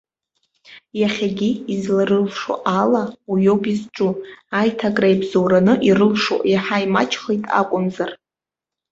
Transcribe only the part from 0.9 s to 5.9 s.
Иахьагьы изларылшо ала уиоуп изҿу, аиҭакра иабзоураны,